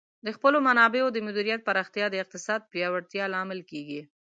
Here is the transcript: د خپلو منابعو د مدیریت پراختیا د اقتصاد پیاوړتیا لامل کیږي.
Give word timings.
د 0.25 0.27
خپلو 0.35 0.57
منابعو 0.67 1.13
د 1.13 1.17
مدیریت 1.27 1.61
پراختیا 1.67 2.05
د 2.11 2.15
اقتصاد 2.23 2.61
پیاوړتیا 2.71 3.25
لامل 3.33 3.59
کیږي. 3.71 4.01